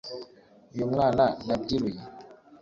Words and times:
uyu 0.73 0.85
mwana 0.93 1.23
nabyiruye 1.45 2.01